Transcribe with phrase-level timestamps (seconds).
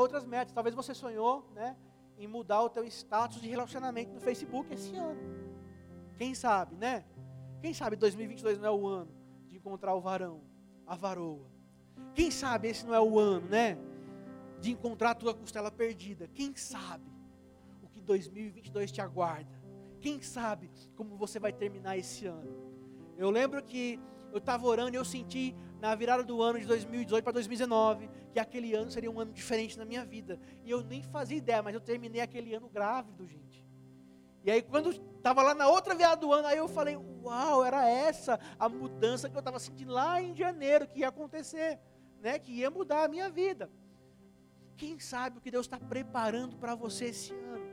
[0.00, 0.52] outras metas.
[0.52, 1.76] Talvez você sonhou, né,
[2.18, 5.20] em mudar o teu status de relacionamento no Facebook esse ano.
[6.16, 7.04] Quem sabe, né?
[7.60, 9.10] Quem sabe 2022 não é o ano
[9.48, 10.42] de encontrar o varão,
[10.86, 11.50] a varoa.
[12.14, 13.78] Quem sabe esse não é o ano, né?
[14.60, 16.28] De encontrar a tua costela perdida.
[16.28, 17.10] Quem sabe
[17.82, 19.60] o que 2022 te aguarda?
[20.00, 22.50] Quem sabe como você vai terminar esse ano?
[23.16, 24.00] Eu lembro que
[24.32, 28.38] eu estava orando e eu senti na virada do ano de 2018 para 2019 que
[28.38, 30.38] aquele ano seria um ano diferente na minha vida.
[30.64, 33.66] E eu nem fazia ideia, mas eu terminei aquele ano grávido, gente.
[34.44, 37.88] E aí quando estava lá na outra virada do ano, aí eu falei, uau, era
[37.88, 41.78] essa a mudança que eu estava sentindo lá em janeiro que ia acontecer,
[42.20, 42.38] né?
[42.38, 43.70] Que ia mudar a minha vida.
[44.76, 47.68] Quem sabe o que Deus está preparando para você esse ano?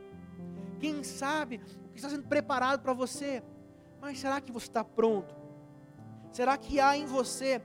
[0.79, 3.43] Quem sabe o que está sendo preparado para você?
[4.01, 5.35] Mas será que você está pronto?
[6.31, 7.61] Será que há em você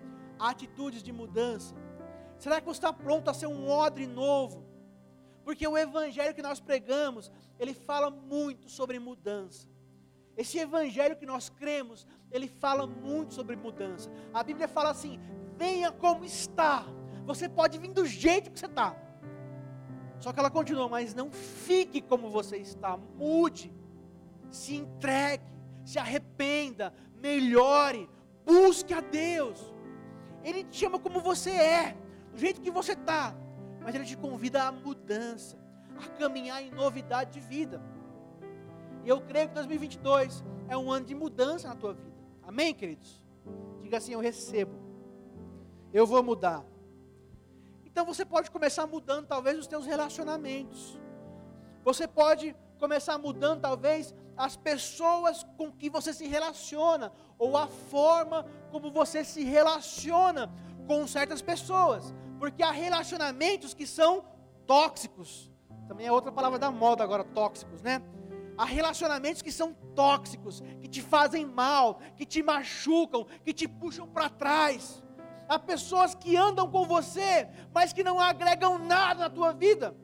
[0.51, 1.75] atitudes de mudança?
[2.39, 4.65] Será que você está pronto a ser um odre novo?
[5.45, 9.69] Porque o evangelho que nós pregamos, ele fala muito sobre mudança.
[10.37, 14.11] Esse evangelho que nós cremos, ele fala muito sobre mudança.
[14.33, 15.21] A Bíblia fala assim:
[15.57, 16.87] venha como está.
[17.27, 18.97] Você pode vir do jeito que você está.
[20.19, 22.97] Só que ela continua, mas não fique como você está.
[22.97, 23.73] Mude,
[24.51, 25.45] se entregue,
[25.85, 28.09] se arrependa, melhore,
[28.45, 29.72] busque a Deus.
[30.45, 31.97] Ele te chama como você é,
[32.33, 33.35] do jeito que você está,
[33.81, 35.57] mas Ele te convida à mudança,
[35.97, 37.81] a caminhar em novidade de vida.
[39.05, 42.13] E eu creio que 2022 é um ano de mudança na tua vida.
[42.43, 43.23] Amém, queridos?
[43.83, 44.75] Diga assim: Eu recebo,
[45.93, 46.65] eu vou mudar.
[47.85, 50.99] Então você pode começar mudando, talvez, os teus relacionamentos.
[51.85, 58.45] Você pode começar mudando, talvez, as pessoas com que você se relaciona, ou a forma
[58.73, 60.53] como você se relaciona
[60.89, 64.25] com certas pessoas, porque há relacionamentos que são
[64.67, 65.49] tóxicos,
[65.87, 68.03] também é outra palavra da moda agora, tóxicos, né?
[68.59, 74.09] Há relacionamentos que são tóxicos, que te fazem mal, que te machucam, que te puxam
[74.09, 75.03] para trás.
[75.49, 79.97] Há pessoas que andam com você, mas que não agregam nada na tua vida.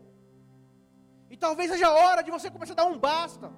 [1.28, 3.52] E talvez seja a hora de você começar a dar um basta.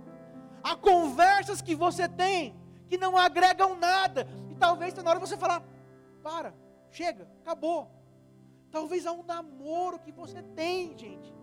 [0.62, 2.54] Há conversas que você tem
[2.88, 4.26] que não agregam nada.
[4.50, 5.62] E talvez esteja na hora você falar:
[6.22, 6.54] para,
[6.90, 7.88] chega, acabou.
[8.70, 11.34] Talvez há um namoro que você tem, gente,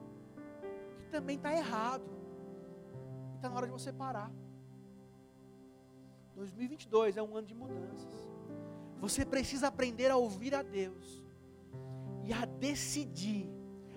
[1.00, 2.06] que também está errado.
[3.36, 4.32] Está na hora de você parar.
[6.36, 8.30] 2022 é um ano de mudanças.
[9.00, 11.24] Você precisa aprender a ouvir a Deus
[12.24, 13.50] e a decidir,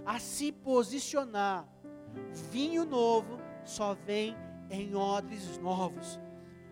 [0.05, 1.69] a se posicionar.
[2.51, 4.37] Vinho novo só vem
[4.71, 6.19] em odres novos.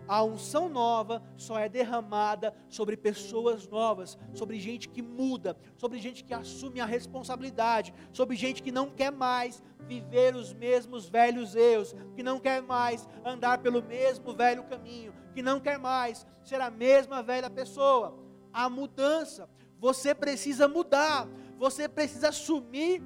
[0.09, 6.25] A unção nova só é derramada sobre pessoas novas, sobre gente que muda, sobre gente
[6.25, 11.95] que assume a responsabilidade, sobre gente que não quer mais viver os mesmos velhos erros,
[12.17, 16.71] que não quer mais andar pelo mesmo velho caminho, que não quer mais ser a
[16.71, 18.19] mesma velha pessoa.
[18.51, 19.47] A mudança,
[19.79, 21.29] você precisa mudar,
[21.59, 23.03] você precisa assumir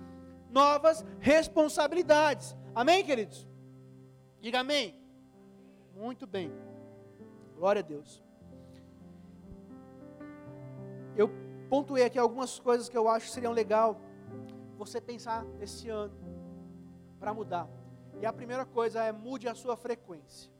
[0.50, 2.56] novas responsabilidades.
[2.76, 3.51] Amém, queridos?
[4.42, 5.00] Diga amém.
[5.94, 6.50] Muito bem.
[7.54, 8.20] Glória a Deus.
[11.16, 11.30] Eu
[11.70, 14.00] pontuei aqui algumas coisas que eu acho que seriam legal
[14.76, 16.12] você pensar esse ano
[17.20, 17.68] para mudar.
[18.20, 20.50] E a primeira coisa é mude a sua frequência.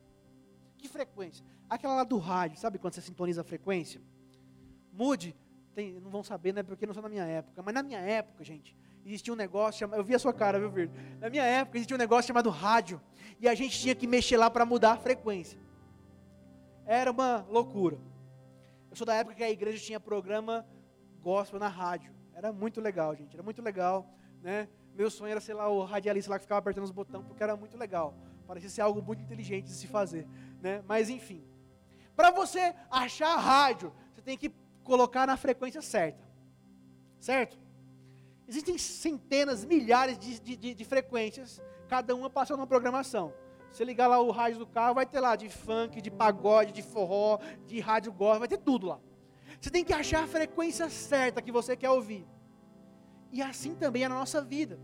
[0.77, 1.45] Que frequência?
[1.69, 4.01] Aquela lá do rádio, sabe quando você sintoniza a frequência?
[4.93, 5.35] Mude,
[5.75, 6.63] tem, não vão saber, né?
[6.63, 7.61] Porque não sou na minha época.
[7.61, 9.99] Mas na minha época, gente, existia um negócio chamado.
[9.99, 10.93] Eu vi a sua cara, viu, Virgo?
[11.19, 13.01] Na minha época existia um negócio chamado rádio.
[13.39, 15.59] E a gente tinha que mexer lá para mudar a frequência.
[16.85, 17.97] Era uma loucura.
[18.89, 20.65] Eu sou da época que a igreja tinha programa
[21.21, 22.13] gospel na rádio.
[22.33, 23.33] Era muito legal, gente.
[23.33, 24.07] Era muito legal,
[24.41, 24.67] né?
[24.95, 27.55] Meu sonho era, sei lá, o radialista lá que ficava apertando os botões, porque era
[27.55, 28.13] muito legal.
[28.45, 30.27] Parecia ser algo muito inteligente de se fazer,
[30.61, 30.83] né?
[30.87, 31.43] Mas enfim.
[32.15, 34.53] Para você achar a rádio, você tem que
[34.83, 36.23] colocar na frequência certa.
[37.19, 37.57] Certo?
[38.47, 43.33] Existem centenas, milhares de, de, de frequências, cada uma passando uma programação.
[43.71, 46.83] Você ligar lá o rádio do carro, vai ter lá de funk, de pagode, de
[46.83, 48.99] forró, de rádio gospel, vai ter tudo lá.
[49.59, 52.27] Você tem que achar a frequência certa que você quer ouvir.
[53.31, 54.79] E assim também é na nossa vida.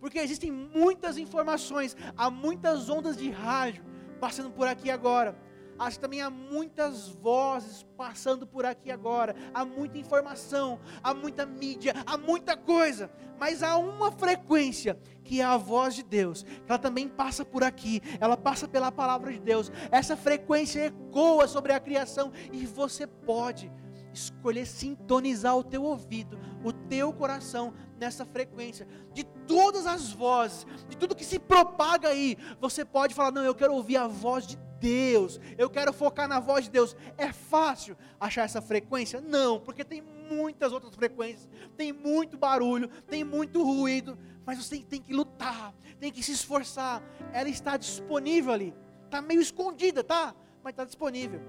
[0.00, 3.84] Porque existem muitas informações, há muitas ondas de rádio
[4.18, 5.38] passando por aqui agora.
[5.78, 11.44] Acho que também há muitas vozes passando por aqui agora, há muita informação, há muita
[11.44, 16.64] mídia, há muita coisa, mas há uma frequência que é a voz de Deus, que
[16.68, 19.70] ela também passa por aqui, ela passa pela palavra de Deus.
[19.90, 23.70] Essa frequência ecoa sobre a criação e você pode
[24.12, 28.86] escolher sintonizar o teu ouvido, o teu coração nessa frequência.
[29.12, 33.54] De todas as vozes, de tudo que se propaga aí, você pode falar: Não, eu
[33.54, 36.96] quero ouvir a voz de Deus, eu quero focar na voz de Deus.
[37.16, 39.20] É fácil achar essa frequência?
[39.20, 45.00] Não, porque tem muitas outras frequências, tem muito barulho, tem muito ruído, mas você tem
[45.00, 47.02] que lutar, tem que se esforçar.
[47.32, 48.74] Ela está disponível ali,
[49.04, 50.34] está meio escondida, tá?
[50.62, 51.40] Mas está disponível.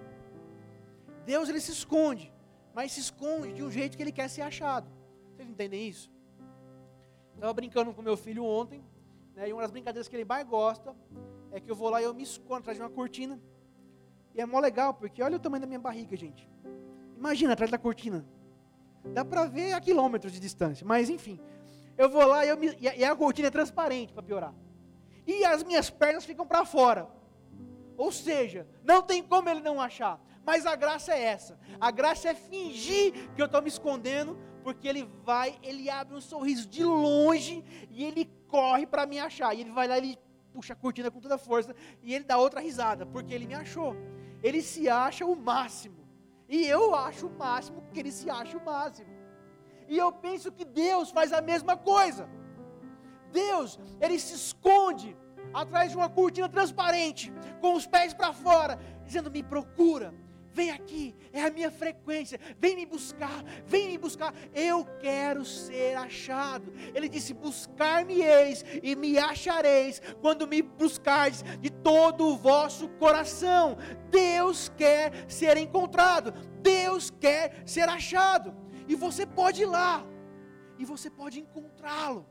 [1.26, 2.34] Deus ele se esconde,
[2.74, 4.90] mas se esconde de um jeito que ele quer ser achado.
[5.36, 6.10] Vocês entendem isso?
[7.36, 8.84] Estava brincando com meu filho ontem,
[9.36, 10.96] né, e uma das brincadeiras que ele mais gosta
[11.52, 13.40] é que eu vou lá e eu me escondo atrás de uma cortina.
[14.34, 16.48] E é mó legal, porque olha o tamanho da minha barriga, gente.
[17.16, 18.26] Imagina atrás da cortina.
[19.14, 21.40] Dá para ver a quilômetros de distância, mas enfim.
[21.98, 24.54] Eu vou lá e, eu me, e a cortina é transparente para piorar.
[25.26, 27.10] E as minhas pernas ficam para fora.
[27.98, 30.22] Ou seja, não tem como ele não achar.
[30.46, 31.60] Mas a graça é essa.
[31.82, 36.22] A graça é fingir que eu estou me escondendo, porque ele vai, ele abre um
[36.22, 39.54] sorriso de longe e ele corre para me achar.
[39.56, 40.18] E ele vai lá, ele
[40.58, 43.54] puxa a cortina com toda a força e ele dá outra risada, porque ele me
[43.64, 43.96] achou.
[44.42, 46.02] Ele se acha o máximo.
[46.50, 49.12] E eu acho o máximo que ele se acha o máximo.
[49.88, 52.28] E eu penso que Deus faz a mesma coisa.
[53.32, 55.16] Deus, ele se esconde
[55.54, 57.32] atrás de uma cortina transparente,
[57.62, 60.10] com os pés para fora, dizendo: "Me procura,
[60.58, 65.96] vem aqui, é a minha frequência, vem me buscar, vem me buscar, eu quero ser
[65.96, 66.74] achado.
[66.96, 73.78] Ele disse: Buscar-me-eis e me achareis, quando me buscardes de todo o vosso coração.
[74.10, 78.56] Deus quer ser encontrado, Deus quer ser achado,
[78.88, 80.04] e você pode ir lá,
[80.80, 82.26] e você pode encontrá-lo.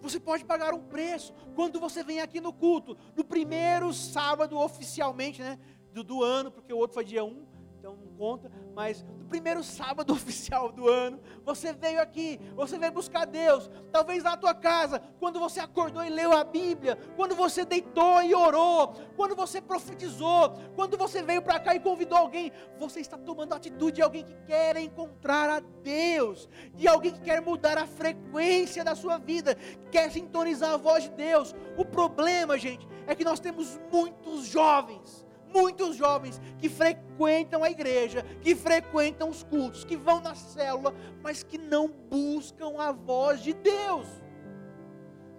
[0.00, 5.42] Você pode pagar um preço quando você vem aqui no culto, no primeiro sábado oficialmente,
[5.42, 5.58] né?
[5.92, 7.50] Do, do ano, porque o outro foi dia 1,
[7.80, 12.92] então não conta, mas no primeiro sábado oficial do ano, você veio aqui, você veio
[12.92, 17.64] buscar Deus, talvez na tua casa, quando você acordou e leu a Bíblia, quando você
[17.64, 23.00] deitou e orou, quando você profetizou, quando você veio para cá e convidou alguém, você
[23.00, 27.40] está tomando a atitude de alguém que quer encontrar a Deus, de alguém que quer
[27.40, 29.56] mudar a frequência da sua vida,
[29.90, 31.54] quer sintonizar a voz de Deus.
[31.78, 38.24] O problema, gente, é que nós temos muitos jovens muitos jovens que frequentam a igreja,
[38.40, 43.52] que frequentam os cultos, que vão na célula, mas que não buscam a voz de
[43.52, 44.06] Deus.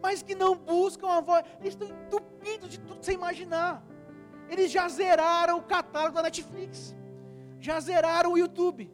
[0.01, 3.83] Mas que não buscam a voz, eles estão entupidos de tudo sem imaginar.
[4.49, 6.95] Eles já zeraram o catálogo da Netflix,
[7.59, 8.91] já zeraram o YouTube,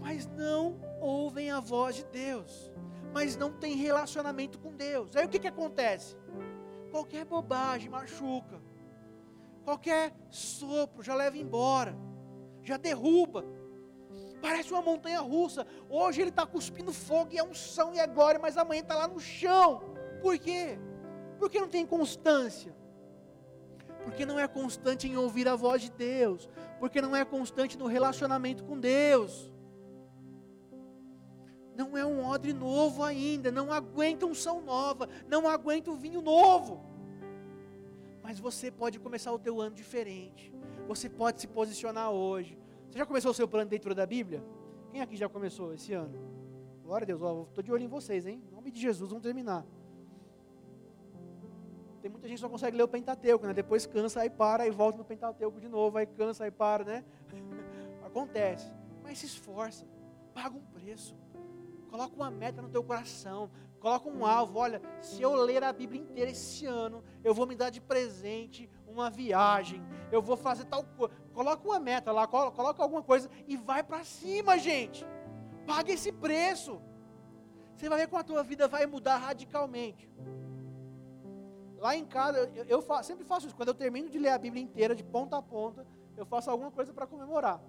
[0.00, 2.72] mas não ouvem a voz de Deus,
[3.12, 5.16] mas não tem relacionamento com Deus.
[5.16, 6.16] Aí o que, que acontece?
[6.90, 8.60] Qualquer bobagem machuca
[9.66, 11.98] Qualquer sopro já leva embora,
[12.62, 13.44] já derruba.
[14.40, 15.66] Parece uma montanha russa.
[15.90, 19.08] Hoje ele está cuspindo fogo e é unção e é glória, mas amanhã está lá
[19.08, 19.82] no chão.
[20.22, 20.78] Por quê?
[21.40, 22.72] Porque não tem constância.
[24.04, 26.48] Porque não é constante em ouvir a voz de Deus.
[26.78, 29.52] Porque não é constante no relacionamento com Deus.
[31.74, 33.50] Não é um odre novo ainda.
[33.50, 35.08] Não aguenta unção nova.
[35.26, 36.95] Não aguenta o vinho novo.
[38.26, 40.52] Mas você pode começar o teu ano diferente.
[40.88, 42.58] Você pode se posicionar hoje.
[42.90, 44.42] Você já começou o seu plano de leitura da Bíblia?
[44.90, 46.18] Quem aqui já começou esse ano?
[46.82, 48.42] Glória a Deus, estou de olho em vocês, hein?
[48.50, 49.64] Em nome de Jesus, vamos terminar.
[52.02, 53.54] Tem muita gente que só consegue ler o Pentateuco, né?
[53.54, 57.04] Depois cansa, aí para, aí volta no Pentateuco de novo, aí cansa, aí para, né?
[58.04, 58.68] Acontece.
[59.04, 59.86] Mas se esforça,
[60.34, 61.14] paga um preço.
[61.90, 63.50] Coloca uma meta no teu coração.
[63.80, 64.58] Coloca um alvo.
[64.58, 68.68] Olha, se eu ler a Bíblia inteira esse ano, eu vou me dar de presente
[68.86, 69.82] uma viagem.
[70.10, 71.14] Eu vou fazer tal coisa.
[71.32, 75.06] Coloca uma meta lá, coloca alguma coisa e vai para cima, gente.
[75.66, 76.80] Paga esse preço.
[77.76, 80.10] Você vai ver como a tua vida vai mudar radicalmente.
[81.78, 83.56] Lá em casa, eu, eu faço, sempre faço isso.
[83.56, 86.70] Quando eu termino de ler a Bíblia inteira, de ponta a ponta, eu faço alguma
[86.70, 87.60] coisa para comemorar.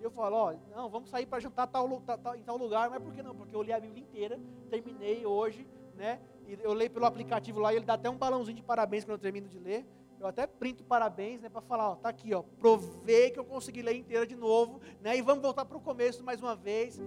[0.00, 3.12] Eu falo, ó, não, vamos sair para jantar tal, tal, em tal lugar, mas por
[3.12, 3.34] que não?
[3.34, 4.40] Porque eu li a Bíblia inteira,
[4.70, 6.20] terminei hoje, né?
[6.46, 9.12] E eu leio pelo aplicativo lá e ele dá até um balãozinho de parabéns quando
[9.12, 9.86] eu termino de ler.
[10.18, 13.80] Eu até printo parabéns, né, para falar, ó, tá aqui, ó, provei que eu consegui
[13.80, 15.16] ler inteira de novo, né?
[15.16, 17.00] E vamos voltar para o começo mais uma vez.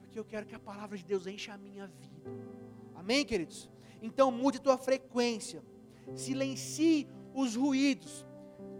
[0.00, 2.30] Porque eu quero que a palavra de Deus encha a minha vida.
[2.94, 3.68] Amém, queridos?
[4.00, 5.62] Então mude tua frequência.
[6.14, 8.26] Silencie os ruídos.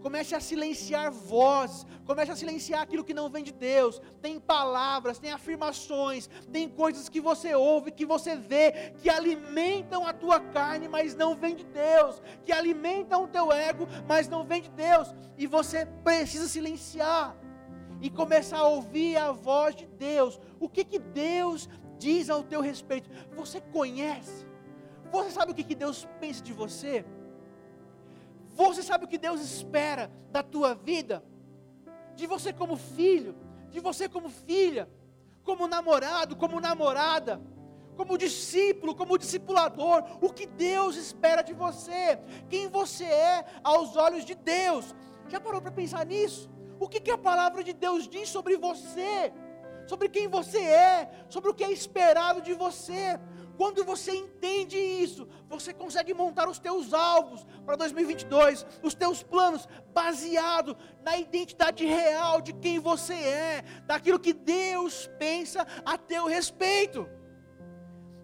[0.01, 3.99] Comece a silenciar vozes, comece a silenciar aquilo que não vem de Deus.
[4.21, 10.13] Tem palavras, tem afirmações, tem coisas que você ouve, que você vê, que alimentam a
[10.13, 14.61] tua carne, mas não vem de Deus, que alimentam o teu ego, mas não vem
[14.61, 17.35] de Deus, e você precisa silenciar.
[18.01, 20.39] e começar a ouvir a voz de Deus.
[20.59, 23.09] O que, que Deus diz ao teu respeito?
[23.35, 24.45] Você conhece?
[25.11, 27.05] Você sabe o que, que Deus pensa de você?
[28.55, 31.23] Você sabe o que Deus espera da tua vida?
[32.15, 33.35] De você como filho,
[33.69, 34.89] de você como filha,
[35.43, 37.41] como namorado, como namorada,
[37.97, 42.17] como discípulo, como discipulador, o que Deus espera de você,
[42.49, 44.95] quem você é aos olhos de Deus.
[45.27, 46.49] Já parou para pensar nisso?
[46.79, 49.33] O que, que a palavra de Deus diz sobre você?
[49.85, 53.19] Sobre quem você é, sobre o que é esperado de você.
[53.57, 59.67] Quando você entende isso, você consegue montar os teus alvos para 2022, os teus planos
[59.93, 67.07] baseado na identidade real de quem você é, daquilo que Deus pensa a teu respeito.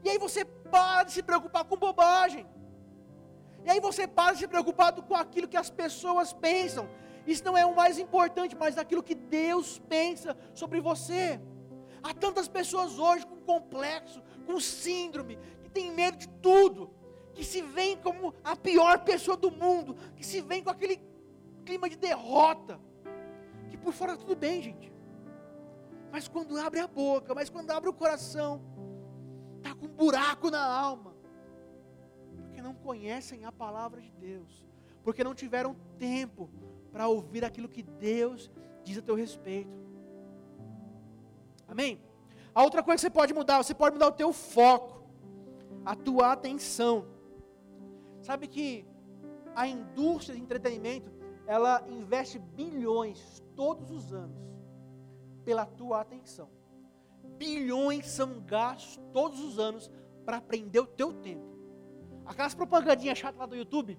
[0.03, 2.45] E aí você para de se preocupar com bobagem.
[3.63, 6.89] E aí você para de se preocupar com aquilo que as pessoas pensam.
[7.25, 11.39] Isso não é o mais importante, mas aquilo que Deus pensa sobre você.
[12.03, 16.89] Há tantas pessoas hoje com complexo, com síndrome, que tem medo de tudo,
[17.33, 20.99] que se veem como a pior pessoa do mundo, que se veem com aquele
[21.65, 22.79] clima de derrota,
[23.69, 24.91] que por fora tudo bem, gente.
[26.11, 28.61] Mas quando abre a boca, mas quando abre o coração,
[29.57, 31.15] está com um buraco na alma,
[32.35, 34.65] porque não conhecem a palavra de Deus,
[35.03, 36.49] porque não tiveram tempo
[36.91, 38.51] para ouvir aquilo que Deus
[38.83, 39.71] diz a teu respeito.
[41.67, 42.01] Amém?
[42.53, 45.03] A outra coisa que você pode mudar, você pode mudar o teu foco,
[45.85, 47.05] a tua atenção.
[48.21, 48.85] Sabe que
[49.55, 51.11] a indústria de entretenimento,
[51.47, 54.37] ela investe bilhões todos os anos
[55.43, 56.49] pela tua atenção.
[57.37, 59.89] Bilhões são gastos todos os anos
[60.25, 61.49] para prender o teu tempo.
[62.25, 63.97] Aquelas propagandinhas chatas lá do YouTube,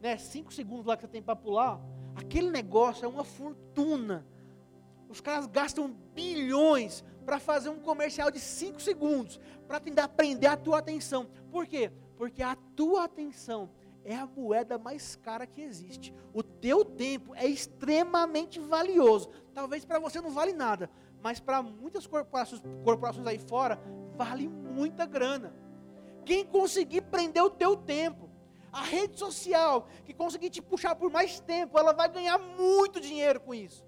[0.00, 1.80] né, cinco segundos lá que você tem para pular,
[2.14, 4.24] aquele negócio é uma fortuna
[5.08, 10.56] os caras gastam bilhões para fazer um comercial de 5 segundos, para tentar prender a
[10.56, 11.28] tua atenção.
[11.50, 11.92] Por quê?
[12.16, 13.68] Porque a tua atenção
[14.02, 16.14] é a moeda mais cara que existe.
[16.32, 19.28] O teu tempo é extremamente valioso.
[19.52, 20.88] Talvez para você não vale nada,
[21.22, 23.78] mas para muitas corporações, corporações aí fora,
[24.16, 25.54] vale muita grana.
[26.24, 28.30] Quem conseguir prender o teu tempo,
[28.72, 33.38] a rede social que conseguir te puxar por mais tempo, ela vai ganhar muito dinheiro
[33.38, 33.84] com isso.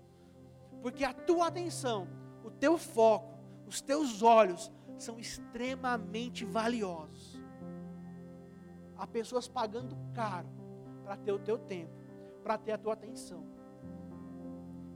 [0.82, 2.06] Porque a tua atenção,
[2.44, 7.40] o teu foco, os teus olhos são extremamente valiosos.
[8.96, 10.48] Há pessoas pagando caro
[11.04, 11.92] para ter o teu tempo,
[12.42, 13.46] para ter a tua atenção.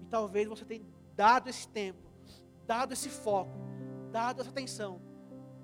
[0.02, 0.84] E talvez você tenha
[1.16, 2.10] dado esse tempo,
[2.66, 3.56] dado esse foco,
[4.10, 5.00] dado essa atenção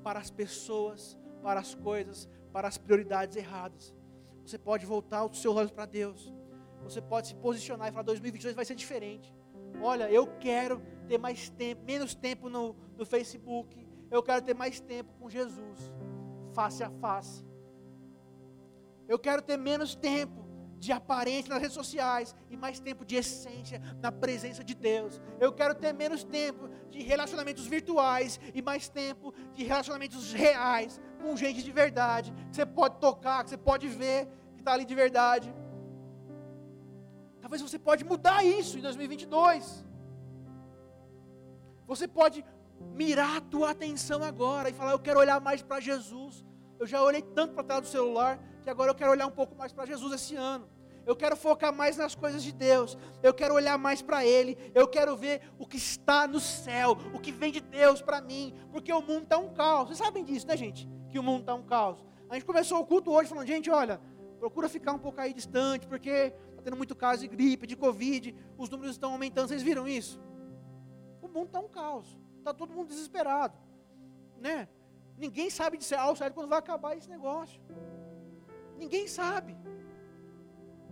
[0.03, 3.95] para as pessoas, para as coisas, para as prioridades erradas.
[4.45, 6.33] Você pode voltar os seus olhos para Deus.
[6.83, 9.35] Você pode se posicionar e falar: 2022 vai ser diferente.
[9.83, 13.87] Olha, eu quero ter mais tempo, menos tempo no, no Facebook.
[14.11, 15.93] Eu quero ter mais tempo com Jesus,
[16.53, 17.45] face a face.
[19.09, 20.41] Eu quero ter menos tempo
[20.79, 25.21] de aparência nas redes sociais e mais tempo de essência na presença de Deus.
[25.39, 31.37] Eu quero ter menos tempo de relacionamentos virtuais e mais tempo de relacionamentos reais com
[31.37, 34.95] gente de verdade, que você pode tocar, que você pode ver, que está ali de
[34.95, 35.55] verdade.
[37.41, 39.85] Talvez você pode mudar isso em 2022.
[41.87, 42.45] Você pode
[42.95, 46.45] mirar a tua atenção agora e falar: Eu quero olhar mais para Jesus.
[46.79, 49.55] Eu já olhei tanto para trás do celular que agora eu quero olhar um pouco
[49.55, 50.69] mais para Jesus esse ano.
[51.07, 52.97] Eu quero focar mais nas coisas de Deus.
[53.23, 54.57] Eu quero olhar mais para Ele.
[54.75, 58.55] Eu quero ver o que está no céu, o que vem de Deus para mim.
[58.71, 59.89] Porque o mundo está um caos.
[59.89, 60.89] Vocês sabem disso, né, gente?
[61.11, 62.05] Que o mundo está um caos.
[62.29, 64.01] A gente começou o culto hoje falando: gente, olha,
[64.39, 68.69] procura ficar um pouco aí distante, porque tendo muito caso de gripe, de Covid, os
[68.69, 69.49] números estão aumentando.
[69.49, 70.21] Vocês viram isso?
[71.23, 72.19] O mundo está um caos.
[72.39, 73.57] Está todo mundo desesperado.
[74.39, 74.69] Né?
[75.17, 77.61] Ninguém sabe de ao certo quando vai acabar esse negócio.
[78.79, 79.57] Ninguém sabe.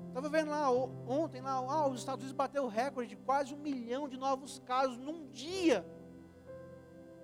[0.09, 3.59] Estava vendo lá ontem, lá, ah, os Estados Unidos bateu o recorde de quase um
[3.59, 5.87] milhão de novos casos num dia.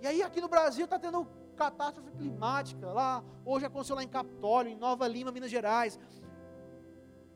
[0.01, 2.93] E aí aqui no Brasil está tendo catástrofe climática.
[2.93, 5.99] Lá, hoje aconteceu lá em Capitólio, em Nova Lima, Minas Gerais.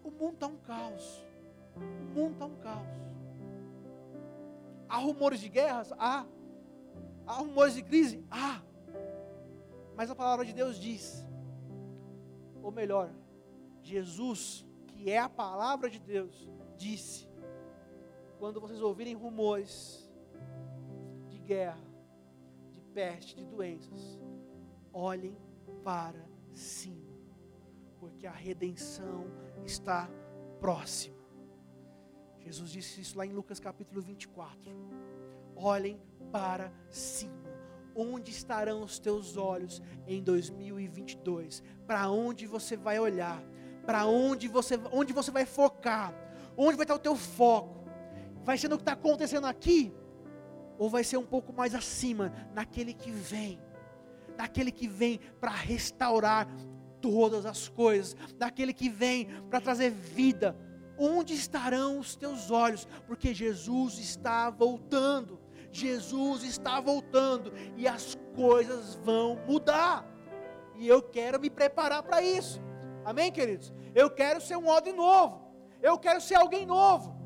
[0.08, 1.22] O mundo está um caos.
[1.76, 2.88] O mundo está um caos.
[4.88, 5.92] Há rumores de guerras?
[5.98, 6.24] Há.
[7.26, 8.24] Há rumores de crise?
[8.30, 8.62] Há.
[9.94, 11.26] Mas a palavra de Deus diz,
[12.62, 13.10] ou melhor,
[13.82, 16.48] Jesus, que é a palavra de Deus,
[16.78, 17.28] disse:
[18.38, 20.10] quando vocês ouvirem rumores
[21.28, 21.84] de guerra,
[22.72, 24.18] de peste, de doenças,
[24.90, 25.36] olhem
[25.84, 26.24] para
[26.54, 27.07] cima,
[27.98, 29.26] porque a redenção
[29.64, 30.08] está
[30.60, 31.16] próxima.
[32.38, 34.72] Jesus disse isso lá em Lucas capítulo 24.
[35.56, 36.00] Olhem
[36.32, 37.36] para cima.
[37.94, 41.62] Onde estarão os teus olhos em 2022?
[41.86, 43.42] Para onde você vai olhar?
[43.84, 46.14] Para onde você, onde você vai focar?
[46.56, 47.84] Onde vai estar o teu foco?
[48.44, 49.92] Vai ser no que está acontecendo aqui?
[50.78, 53.60] Ou vai ser um pouco mais acima, naquele que vem?
[54.36, 56.48] Naquele que vem para restaurar
[57.00, 60.56] todas as coisas, daquele que vem para trazer vida.
[60.98, 62.86] Onde estarão os teus olhos?
[63.06, 65.38] Porque Jesus está voltando.
[65.70, 70.04] Jesus está voltando e as coisas vão mudar.
[70.76, 72.60] E eu quero me preparar para isso.
[73.04, 73.72] Amém, queridos?
[73.94, 75.40] Eu quero ser um odre novo.
[75.80, 77.16] Eu quero ser alguém novo.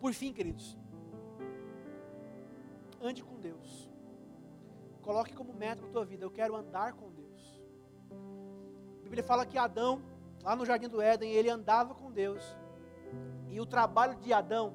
[0.00, 0.76] Por fim, queridos,
[3.02, 3.90] ande com Deus.
[5.02, 7.60] Coloque como meta na tua vida, eu quero andar com Deus.
[9.00, 10.00] A Bíblia fala que Adão,
[10.42, 12.42] lá no jardim do Éden, ele andava com Deus.
[13.48, 14.74] E o trabalho de Adão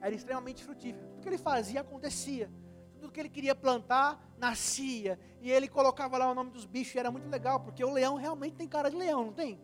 [0.00, 1.08] era extremamente frutífero.
[1.08, 2.48] Tudo que ele fazia acontecia.
[2.94, 5.18] Tudo que ele queria plantar, nascia.
[5.40, 8.14] E ele colocava lá o nome dos bichos, e era muito legal, porque o leão
[8.14, 9.60] realmente tem cara de leão, não tem?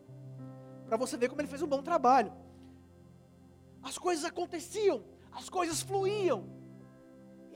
[0.87, 2.33] Para você ver como ele fez um bom trabalho.
[3.81, 6.58] As coisas aconteciam, as coisas fluíam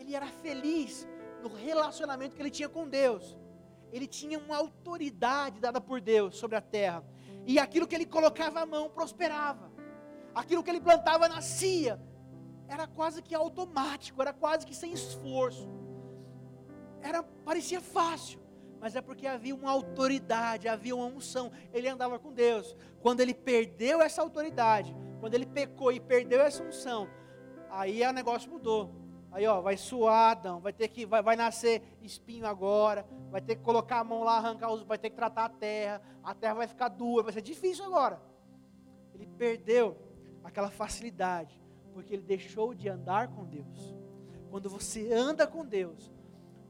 [0.03, 1.09] ele era feliz
[1.43, 3.39] no relacionamento que ele tinha com Deus.
[3.93, 7.05] Ele tinha uma autoridade dada por Deus sobre a terra.
[7.47, 9.71] E aquilo que ele colocava a mão prosperava.
[10.35, 12.01] Aquilo que ele plantava nascia.
[12.69, 15.69] Era quase que automático, era quase que sem esforço.
[17.01, 18.41] Era parecia fácil,
[18.81, 21.53] mas é porque havia uma autoridade, havia uma unção.
[21.73, 22.75] Ele andava com Deus.
[23.01, 27.09] Quando ele perdeu essa autoridade, quando ele pecou e perdeu essa unção,
[27.69, 29.02] aí o negócio mudou.
[29.33, 33.57] Aí, ó, vai suar, Adão, vai ter que, vai, vai nascer espinho agora, vai ter
[33.57, 36.55] que colocar a mão lá, arrancar os, vai ter que tratar a terra, a terra
[36.55, 38.21] vai ficar dura, vai ser difícil agora.
[39.15, 39.97] Ele perdeu
[40.45, 41.59] aquela facilidade,
[41.95, 43.95] porque ele deixou de andar com Deus.
[44.51, 46.13] Quando você anda com Deus,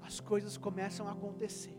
[0.00, 1.76] as coisas começam a acontecer.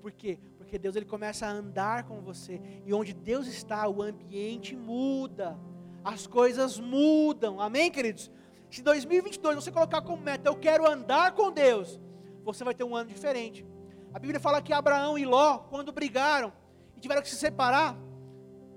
[0.00, 0.38] Por quê?
[0.56, 5.58] Porque Deus ele começa a andar com você, e onde Deus está, o ambiente muda,
[6.02, 7.60] as coisas mudam.
[7.60, 8.30] Amém, queridos?
[8.70, 11.98] Se 2022 você colocar como meta, eu quero andar com Deus,
[12.44, 13.66] você vai ter um ano diferente.
[14.12, 16.52] A Bíblia fala que Abraão e Ló, quando brigaram
[16.96, 17.96] e tiveram que se separar,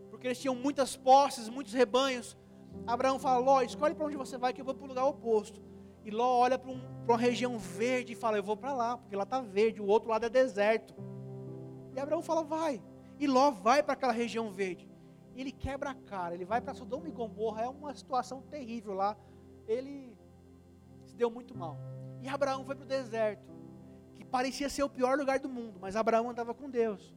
[0.10, 2.38] porque eles tinham muitas posses, muitos rebanhos,
[2.88, 5.62] Abraão fala: Ló, escolhe para onde você vai, que eu vou para o lugar oposto.
[6.04, 9.15] E Ló olha para um, uma região verde e fala: Eu vou para lá, porque
[9.15, 10.93] lá está verde, o outro lado é deserto.
[11.93, 12.82] E Abraão fala: Vai.
[13.19, 14.89] E Ló vai para aquela região verde.
[15.36, 18.93] E ele quebra a cara, ele vai para Sodoma e Gomorra, é uma situação terrível
[18.93, 19.15] lá
[19.67, 20.17] ele
[21.06, 21.78] se deu muito mal.
[22.21, 23.52] E Abraão foi para o deserto,
[24.15, 27.13] que parecia ser o pior lugar do mundo, mas Abraão andava com Deus,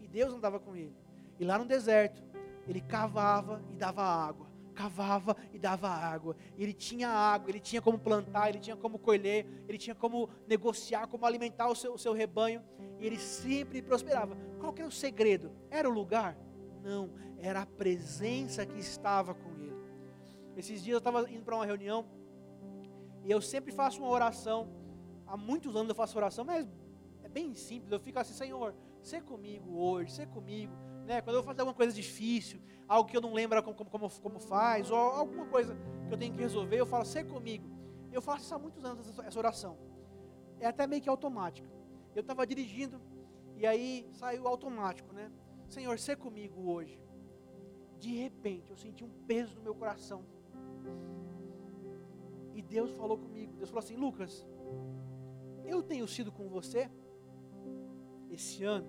[0.00, 0.96] e Deus andava com ele.
[1.38, 2.22] E lá no deserto,
[2.66, 6.36] ele cavava e dava água, cavava e dava água.
[6.56, 10.28] E ele tinha água, ele tinha como plantar, ele tinha como colher, ele tinha como
[10.46, 12.62] negociar, como alimentar o seu, o seu rebanho,
[12.98, 14.36] e ele sempre prosperava.
[14.60, 15.50] Qual que era o segredo?
[15.70, 16.36] Era o lugar?
[16.82, 19.57] Não, era a presença que estava com
[20.58, 22.04] esses dias eu estava indo para uma reunião
[23.24, 24.68] e eu sempre faço uma oração.
[25.26, 26.66] Há muitos anos eu faço oração, mas
[27.22, 27.92] é bem simples.
[27.92, 30.72] Eu fico assim, Senhor, ser comigo hoje, ser comigo.
[31.06, 31.20] Né?
[31.20, 34.40] Quando eu vou fazer alguma coisa difícil, algo que eu não lembro como, como, como
[34.40, 35.76] faz, ou alguma coisa
[36.08, 37.68] que eu tenho que resolver, eu falo, ser comigo.
[38.10, 39.78] Eu faço isso há muitos anos, essa oração.
[40.58, 41.70] É até meio que automática.
[42.16, 43.00] Eu estava dirigindo
[43.56, 45.30] e aí saiu automático, né?
[45.68, 46.98] Senhor, ser comigo hoje.
[47.98, 50.24] De repente, eu senti um peso no meu coração
[52.54, 53.52] e Deus falou comigo.
[53.56, 54.46] Deus falou assim: Lucas,
[55.64, 56.90] eu tenho sido com você
[58.30, 58.88] esse ano.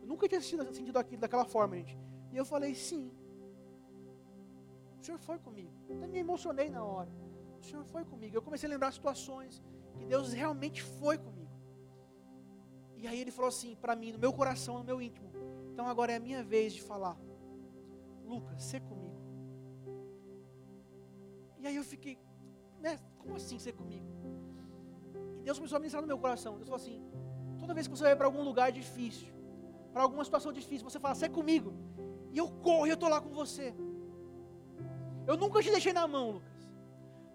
[0.00, 1.98] Eu nunca tinha sentido aquilo daquela forma, gente.
[2.32, 3.10] E eu falei: sim.
[5.00, 5.72] O Senhor foi comigo.
[5.90, 7.10] Até me emocionei na hora.
[7.60, 8.36] O Senhor foi comigo.
[8.36, 9.62] Eu comecei a lembrar situações
[9.96, 11.36] que Deus realmente foi comigo.
[12.96, 15.30] E aí ele falou assim para mim, no meu coração, no meu íntimo.
[15.72, 17.16] Então agora é a minha vez de falar.
[18.24, 19.05] Lucas, ser comigo.
[21.66, 22.16] E aí eu fiquei,
[22.78, 22.96] né?
[23.18, 24.06] Como assim ser comigo?
[25.40, 26.54] E Deus começou a ministrar no meu coração.
[26.54, 27.02] Deus falou assim:
[27.58, 29.26] toda vez que você vai para algum lugar difícil,
[29.92, 31.74] para alguma situação difícil, você fala, ser comigo.
[32.32, 33.74] E eu corro eu estou lá com você.
[35.26, 36.70] Eu nunca te deixei na mão, Lucas.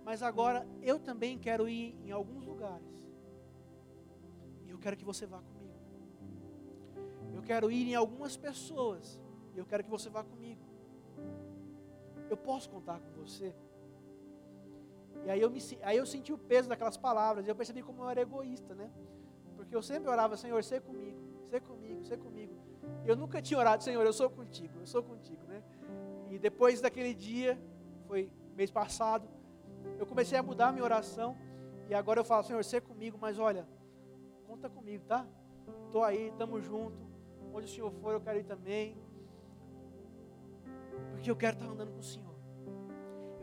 [0.06, 3.06] Mas agora eu também quero ir em alguns lugares.
[4.66, 5.76] E eu quero que você vá comigo.
[7.34, 9.20] Eu quero ir em algumas pessoas.
[9.54, 10.62] E eu quero que você vá comigo.
[12.30, 13.54] Eu posso contar com você?
[15.26, 18.04] E aí eu, me, aí eu senti o peso daquelas palavras, e eu percebi como
[18.04, 18.90] eu era egoísta, né?
[19.72, 21.18] porque eu sempre orava, Senhor, ser comigo,
[21.50, 22.54] ser comigo, ser comigo.
[23.06, 25.64] Eu nunca tinha orado, Senhor, eu sou contigo, eu sou contigo, né?
[26.30, 27.58] E depois daquele dia,
[28.06, 29.30] foi mês passado,
[29.98, 31.38] eu comecei a mudar a minha oração.
[31.88, 33.66] E agora eu falo, Senhor, ser comigo, mas olha,
[34.46, 35.26] conta comigo, tá?
[35.86, 37.08] Estou aí, estamos juntos.
[37.54, 38.98] Onde o Senhor for, eu quero ir também.
[41.12, 42.31] Porque eu quero estar andando com o Senhor.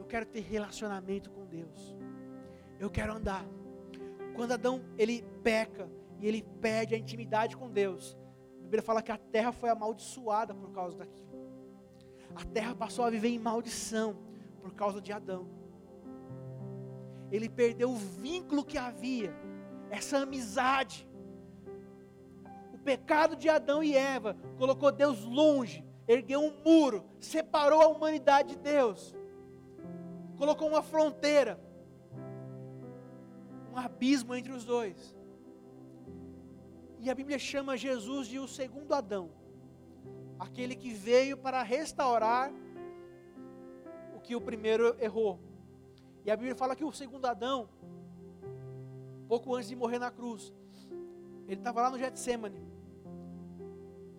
[0.08, 1.96] Quero ter relacionamento com Deus.
[2.80, 3.44] Eu quero andar.
[4.34, 5.90] Quando Adão ele peca
[6.20, 8.16] e ele perde a intimidade com Deus,
[8.58, 11.28] a Bíblia fala que a terra foi amaldiçoada por causa daquilo.
[12.34, 14.16] A terra passou a viver em maldição
[14.62, 15.48] por causa de Adão.
[17.30, 19.34] Ele perdeu o vínculo que havia,
[19.90, 21.06] essa amizade.
[22.72, 28.50] O pecado de Adão e Eva colocou Deus longe, ergueu um muro, separou a humanidade
[28.50, 29.14] de Deus,
[30.38, 31.60] colocou uma fronteira,
[33.72, 35.16] um abismo entre os dois.
[37.00, 39.30] E a Bíblia chama Jesus de o segundo Adão,
[40.38, 42.52] aquele que veio para restaurar
[44.16, 45.40] o que o primeiro errou.
[46.24, 47.68] E a Bíblia fala que o segundo Adão,
[49.26, 50.52] pouco antes de morrer na cruz,
[51.46, 52.62] ele estava lá no Getsemane,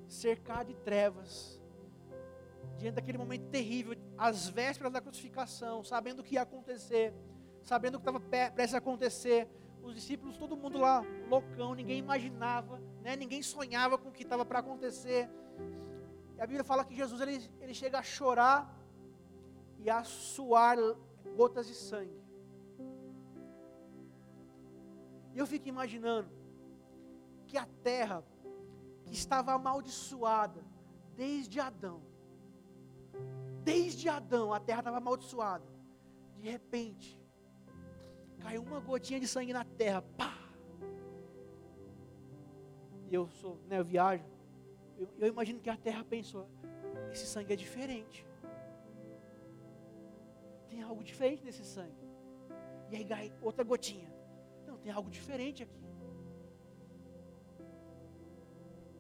[0.07, 1.58] cercado de trevas,
[2.79, 7.13] diante daquele momento terrível, às vésperas da crucificação, sabendo o que ia acontecer,
[7.61, 9.47] sabendo o que estava prestes a acontecer.
[9.83, 13.15] Os discípulos, todo mundo lá, loucão, ninguém imaginava, né?
[13.15, 15.29] ninguém sonhava com o que estava para acontecer.
[16.37, 18.73] E a Bíblia fala que Jesus ele, ele chega a chorar
[19.77, 20.77] e a suar
[21.35, 22.19] gotas de sangue.
[25.33, 26.29] E eu fico imaginando
[27.45, 28.23] que a terra
[29.03, 30.63] que estava amaldiçoada
[31.15, 32.01] desde Adão,
[33.63, 35.65] desde Adão a terra estava amaldiçoada.
[36.35, 37.19] De repente,
[38.39, 40.37] caiu uma gotinha de sangue na terra, pá!
[43.09, 44.23] E eu sou, né, eu viajo.
[44.97, 46.47] Eu, eu imagino que a terra pensou:
[47.11, 48.29] esse sangue é diferente
[50.69, 52.07] tem algo diferente nesse sangue.
[52.89, 54.09] E aí cai outra gotinha.
[54.65, 55.83] Não, tem algo diferente aqui.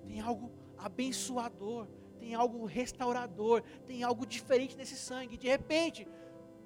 [0.05, 1.87] Tem algo abençoador,
[2.19, 5.37] tem algo restaurador, tem algo diferente nesse sangue.
[5.37, 6.07] De repente,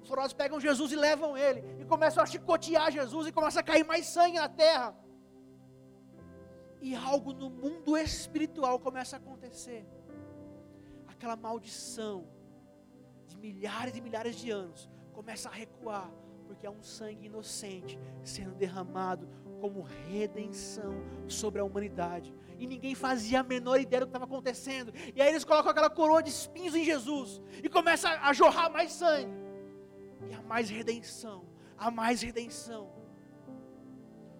[0.02, 3.62] os forosos pegam Jesus e levam ele, e começam a chicotear Jesus, e começa a
[3.62, 4.94] cair mais sangue na terra.
[6.80, 9.86] E algo no mundo espiritual começa a acontecer.
[11.06, 12.26] Aquela maldição
[13.26, 16.10] de milhares e milhares de anos começa a recuar,
[16.46, 19.26] porque há um sangue inocente sendo derramado
[19.64, 20.92] como redenção
[21.26, 22.34] sobre a humanidade.
[22.58, 24.92] E ninguém fazia a menor ideia do que estava acontecendo.
[25.16, 28.92] E aí eles colocam aquela coroa de espinhos em Jesus e começa a jorrar mais
[28.92, 29.32] sangue.
[30.28, 31.46] E há mais redenção,
[31.78, 32.92] há mais redenção.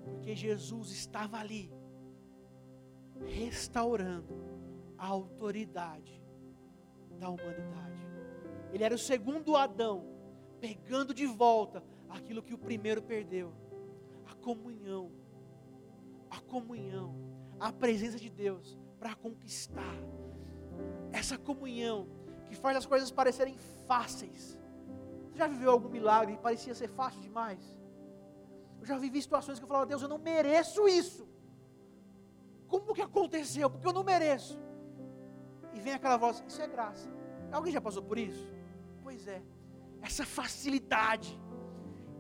[0.05, 1.73] Porque Jesus estava ali
[3.25, 4.45] restaurando
[4.99, 6.23] a autoridade
[7.19, 8.07] da humanidade.
[8.75, 10.05] Ele era o segundo Adão
[10.61, 13.63] pegando de volta aquilo que o primeiro perdeu
[14.47, 15.05] comunhão,
[16.31, 17.09] a comunhão,
[17.59, 19.97] a presença de Deus para conquistar
[21.21, 21.99] essa comunhão
[22.47, 23.57] que faz as coisas parecerem
[23.89, 24.43] fáceis.
[25.29, 27.63] Você já viveu algum milagre e parecia ser fácil demais?
[28.81, 31.27] Eu já vivi situações que eu falava, Deus, eu não mereço isso.
[32.69, 33.71] Como que aconteceu?
[33.71, 34.59] Porque eu não mereço.
[35.73, 37.09] E vem aquela voz, isso é graça.
[37.51, 38.47] Alguém já passou por isso?
[39.03, 39.43] Pois é
[40.09, 41.31] essa facilidade,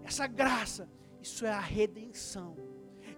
[0.02, 0.88] essa graça,
[1.24, 2.54] isso é a redenção.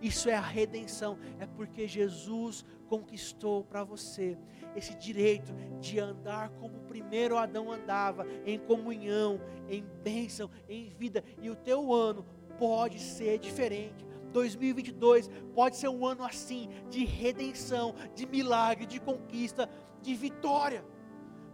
[0.00, 4.38] Isso é a redenção, é porque Jesus conquistou para você
[4.76, 11.24] esse direito de andar como o primeiro Adão andava, em comunhão, em bênção, em vida,
[11.42, 12.24] e o teu ano
[12.58, 14.06] pode ser diferente.
[14.32, 19.68] 2022 pode ser um ano assim, de redenção, de milagre, de conquista,
[20.00, 20.84] de vitória.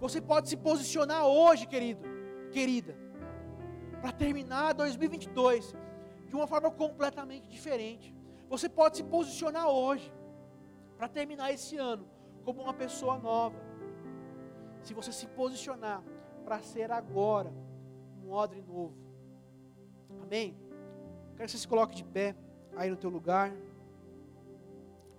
[0.00, 2.02] Você pode se posicionar hoje, querido,
[2.50, 2.94] querida,
[4.02, 5.74] para terminar 2022
[6.32, 8.06] de uma forma completamente diferente.
[8.48, 10.10] Você pode se posicionar hoje
[10.96, 12.08] para terminar esse ano
[12.42, 13.60] como uma pessoa nova.
[14.82, 16.02] Se você se posicionar
[16.42, 17.52] para ser agora
[18.24, 18.96] um odre novo.
[20.22, 20.56] Amém?
[21.36, 22.34] Quero que você se coloque de pé
[22.78, 23.52] aí no teu lugar.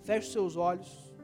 [0.02, 1.15] Feche os seus olhos.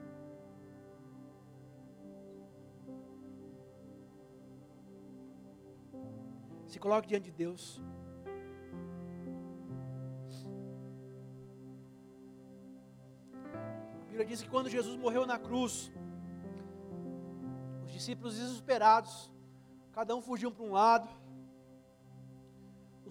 [6.68, 7.82] Se coloque diante de Deus.
[14.20, 15.90] Bíblia diz que quando Jesus morreu na cruz,
[17.86, 19.32] os discípulos desesperados,
[19.94, 21.08] cada um fugiu para um lado,